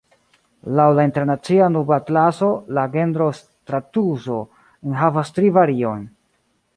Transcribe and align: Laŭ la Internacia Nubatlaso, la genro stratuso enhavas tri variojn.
Laŭ 0.77 0.85
la 0.99 1.03
Internacia 1.07 1.67
Nubatlaso, 1.73 2.49
la 2.77 2.85
genro 2.97 3.27
stratuso 3.41 4.39
enhavas 4.41 5.33
tri 5.37 5.53
variojn. 5.59 6.05